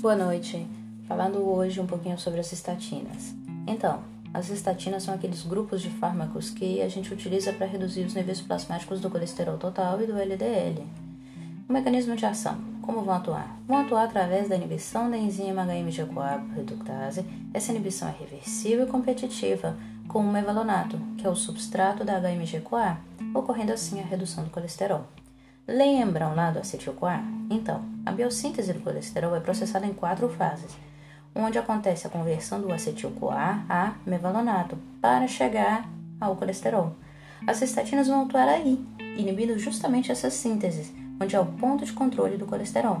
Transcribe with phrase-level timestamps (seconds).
[0.00, 0.66] Boa noite.
[1.06, 3.34] Falando hoje um pouquinho sobre as estatinas.
[3.66, 4.00] Então,
[4.32, 8.40] as estatinas são aqueles grupos de fármacos que a gente utiliza para reduzir os níveis
[8.40, 10.86] plasmáticos do colesterol total e do LDL.
[11.68, 12.56] O mecanismo de ação.
[12.80, 13.60] Como vão atuar?
[13.68, 17.22] Vão atuar através da inibição da enzima HMG-CoA reductase.
[17.52, 19.76] Essa inibição é reversível e competitiva
[20.08, 22.96] com o mevalonato, que é o substrato da HMG-CoA,
[23.34, 25.04] ocorrendo assim a redução do colesterol.
[25.70, 27.22] Lembram lá do acetil-CoA?
[27.48, 30.76] Então, a biossíntese do colesterol é processada em quatro fases,
[31.32, 35.88] onde acontece a conversão do acetil-CoA a mevalonato para chegar
[36.20, 36.96] ao colesterol.
[37.46, 38.84] As estatinas vão atuar aí,
[39.16, 43.00] inibindo justamente essas sínteses, onde é o ponto de controle do colesterol.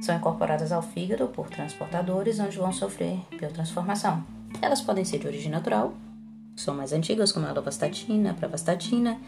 [0.00, 4.22] São incorporadas ao fígado por transportadores, onde vão sofrer biotransformação.
[4.62, 5.92] Elas podem ser de origem natural,
[6.54, 9.18] são mais antigas, como a lovastatina, a pravastatina,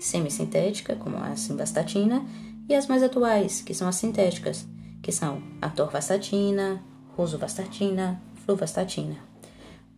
[0.00, 2.24] semissintética, como a simvastatina,
[2.68, 4.66] e as mais atuais, que são as sintéticas,
[5.02, 6.82] que são a torvastatina,
[7.16, 9.16] rosuvastatina, fluvastatina.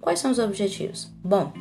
[0.00, 1.10] Quais são os objetivos?
[1.22, 1.52] Bom,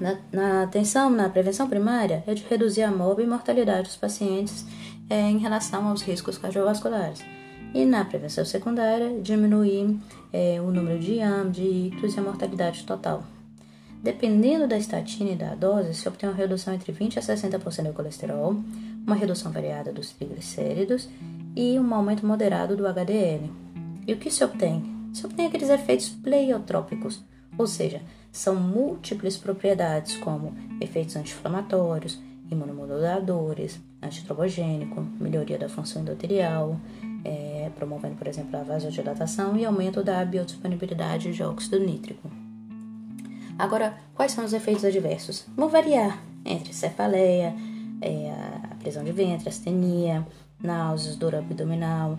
[0.00, 4.64] na, na, atenção na prevenção primária é de reduzir a morte e mortalidade dos pacientes
[5.08, 7.24] é, em relação aos riscos cardiovasculares.
[7.72, 9.98] E na prevenção secundária, diminuir
[10.32, 13.24] é, o número de AM, de ictus e a mortalidade total.
[14.04, 17.94] Dependendo da estatina e da dose, se obtém uma redução entre 20% a 60% do
[17.94, 18.54] colesterol,
[19.06, 21.08] uma redução variada dos triglicéridos
[21.56, 23.50] e um aumento moderado do HDL.
[24.06, 24.84] E o que se obtém?
[25.14, 27.24] Se obtém aqueles efeitos pleiotrópicos,
[27.56, 36.78] ou seja, são múltiplas propriedades como efeitos anti-inflamatórios, imunomoduladores, antitrobogênico, melhoria da função endotelial,
[37.24, 42.43] é, promovendo, por exemplo, a vasodilatação e aumento da biodisponibilidade de óxido nítrico.
[43.58, 45.46] Agora, quais são os efeitos adversos?
[45.56, 47.54] Vão variar entre cefaleia,
[48.00, 48.30] é,
[48.70, 50.26] a prisão de ventre, astenia,
[50.60, 52.16] náuseas, dor abdominal,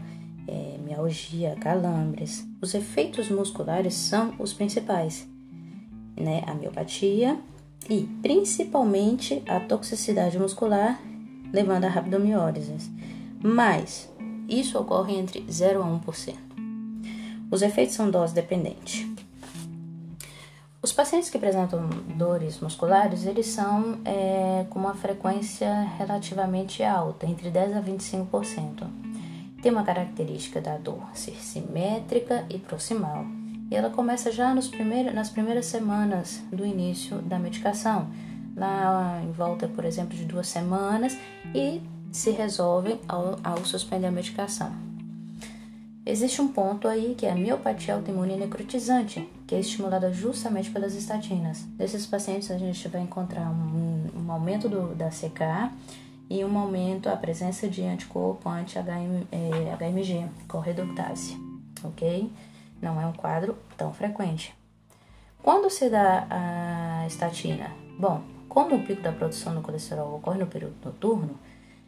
[0.47, 2.45] é, mialgia, calambres.
[2.61, 5.27] Os efeitos musculares são os principais,
[6.15, 6.43] né?
[6.47, 7.37] A miopatia
[7.89, 10.99] e principalmente a toxicidade muscular,
[11.53, 12.91] levando a rabdomiólise.
[13.43, 14.09] Mas
[14.49, 16.35] isso ocorre entre 0 a 1%.
[17.51, 19.14] Os efeitos são dose dependente.
[20.85, 27.49] Os pacientes que apresentam dores musculares, eles são é, com uma frequência relativamente alta, entre
[27.49, 28.87] 10 a 25%.
[29.63, 33.25] Tem uma característica da dor ser simétrica e proximal.
[33.71, 38.07] E ela começa já nos primeiros, nas primeiras semanas do início da medicação,
[38.55, 41.17] lá em volta, por exemplo, de duas semanas,
[41.55, 41.81] e
[42.11, 44.71] se resolvem ao, ao suspender a medicação.
[46.05, 50.93] Existe um ponto aí que é a miopatia autoimune necrotizante, que é estimulada justamente pelas
[50.93, 51.63] estatinas.
[51.63, 55.71] Desses pacientes a gente vai encontrar um, um aumento do, da CK
[56.29, 60.27] e um aumento a presença de anticorpo anti-HMG,
[60.63, 61.37] reductase,
[61.83, 62.31] ok?
[62.79, 64.53] Não é um quadro tão frequente.
[65.41, 67.71] Quando se dá a estatina?
[67.97, 71.39] Bom, como o pico da produção do colesterol ocorre no período noturno,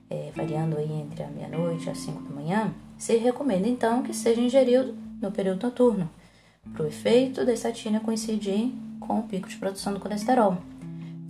[0.09, 4.13] é, variando aí entre a meia-noite e as 5 da manhã, se recomenda então que
[4.13, 6.09] seja ingerido no período noturno,
[6.73, 10.57] para o efeito da estatina coincidir com o pico de produção do colesterol,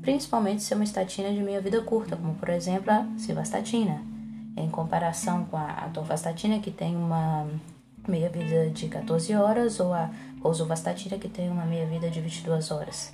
[0.02, 4.02] principalmente se é uma estatina de meia-vida curta, como por exemplo a civastatina,
[4.56, 7.48] em comparação com a atorvastatina, que tem uma
[8.08, 10.10] meia-vida de 14 horas, ou a
[10.42, 13.12] rosuvastatina, que tem uma meia-vida de 22 horas.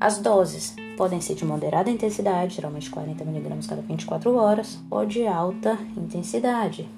[0.00, 5.78] As doses podem ser de moderada intensidade, geralmente 40mg cada 24 horas, ou de alta
[5.96, 6.88] intensidade,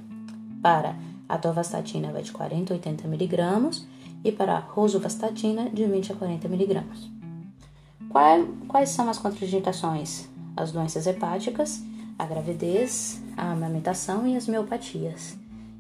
[0.63, 0.97] para
[1.29, 3.83] a torvastatina vai de 40 a 80 mg
[4.25, 6.85] e para rosuvastatina de 20 a 40 mg.
[8.69, 10.29] Quais são as contraindicações?
[10.57, 11.83] As doenças hepáticas,
[12.19, 15.37] a gravidez, a amamentação e as miopatias.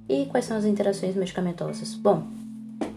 [0.08, 1.94] E quais são as interações medicamentosas?
[1.94, 2.24] Bom,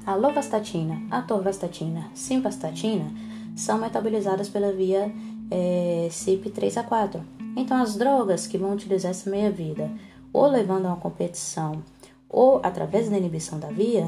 [0.05, 3.11] a lovastatina, a torvastatina, simvastatina
[3.55, 5.11] são metabolizadas pela via
[5.51, 7.21] é, CYP3 a 4.
[7.55, 9.89] Então, as drogas que vão utilizar essa meia-vida
[10.31, 11.83] ou levando a uma competição
[12.29, 14.05] ou através da inibição da via,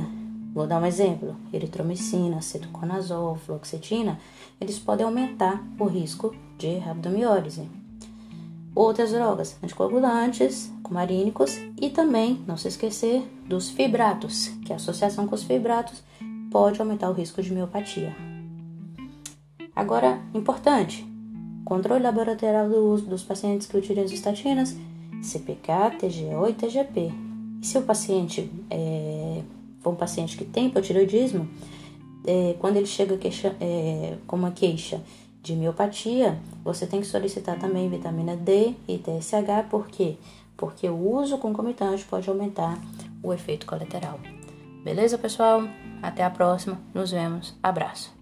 [0.54, 4.20] vou dar um exemplo, eritromicina, cetoconazol, fluoxetina,
[4.60, 7.68] eles podem aumentar o risco de rabdomiólise.
[8.76, 15.36] Outras drogas, anticoagulantes, cumarínicos e também, não se esquecer, dos fibratos, que a associação com
[15.36, 16.02] os fibratos
[16.50, 18.31] pode aumentar o risco de miopatia.
[19.76, 21.06] Agora, importante,
[21.64, 24.76] controle laboratorial do uso dos pacientes que utilizam estatinas
[25.22, 27.12] CPK, TGO e TGP.
[27.62, 29.42] E se o paciente é,
[29.82, 31.48] for um paciente que tem hipotireoidismo,
[32.26, 35.02] é, quando ele chega queixa, é, com uma queixa
[35.42, 40.18] de miopatia, você tem que solicitar também vitamina D e TSH, por quê?
[40.56, 42.80] Porque o uso concomitante pode aumentar
[43.24, 44.20] o efeito colateral.
[44.84, 45.64] Beleza, pessoal?
[46.02, 46.80] Até a próxima.
[46.94, 47.56] Nos vemos.
[47.64, 48.21] Abraço.